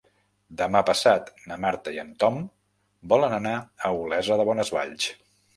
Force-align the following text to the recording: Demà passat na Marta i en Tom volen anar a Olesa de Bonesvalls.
Demà 0.61 0.79
passat 0.87 1.27
na 1.51 1.57
Marta 1.67 1.93
i 1.97 2.01
en 2.05 2.09
Tom 2.25 2.41
volen 3.15 3.39
anar 3.39 3.55
a 3.61 3.93
Olesa 4.07 4.43
de 4.43 4.49
Bonesvalls. 4.51 5.13